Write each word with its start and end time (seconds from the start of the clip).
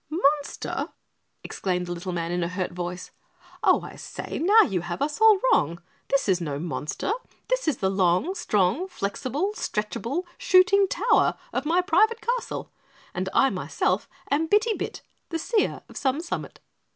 "Monster?" 0.09 0.89
exclaimed 1.43 1.85
the 1.85 1.91
little 1.91 2.11
man 2.11 2.31
in 2.31 2.41
a 2.41 2.47
hurt 2.47 2.71
voice. 2.71 3.11
"Oh, 3.61 3.81
I 3.83 3.97
say 3.97 4.39
now, 4.39 4.61
you 4.63 4.81
have 4.81 4.99
us 4.99 5.21
all 5.21 5.39
wrong. 5.53 5.79
This 6.07 6.27
is 6.27 6.41
no 6.41 6.57
monster, 6.57 7.11
this 7.49 7.67
is 7.67 7.77
the 7.77 7.89
long, 7.91 8.33
strong, 8.33 8.87
flexible, 8.87 9.51
stretchable 9.53 10.23
SHOOTING 10.39 10.87
TOWER 10.87 11.35
of 11.53 11.67
my 11.67 11.81
private 11.81 12.19
castle, 12.19 12.71
and 13.13 13.29
I, 13.31 13.51
myself, 13.51 14.09
am 14.31 14.47
Bitty 14.47 14.73
Bit, 14.73 15.03
the 15.29 15.37
Seer 15.37 15.83
of 15.87 15.95
Some 15.95 16.19
Summit." 16.19 16.61